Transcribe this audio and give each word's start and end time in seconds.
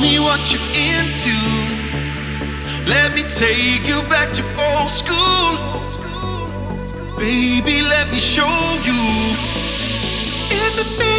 me 0.00 0.18
what 0.18 0.52
you're 0.52 0.70
into. 0.74 1.34
Let 2.86 3.14
me 3.14 3.22
take 3.22 3.86
you 3.86 4.00
back 4.08 4.32
to 4.32 4.42
old 4.58 4.88
school. 4.88 5.58
Baby, 7.18 7.82
let 7.82 8.10
me 8.10 8.18
show 8.18 8.54
you. 8.84 9.00
Is 10.50 10.78
it 10.78 11.00
me? 11.00 11.17